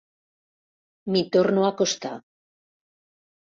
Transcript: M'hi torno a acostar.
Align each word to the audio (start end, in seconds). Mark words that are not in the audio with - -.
M'hi 1.11 1.21
torno 1.35 1.67
a 1.67 1.69
acostar. 1.75 2.15